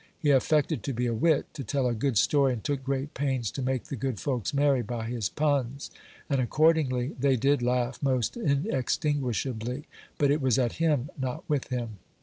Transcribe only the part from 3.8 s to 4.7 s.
the good folks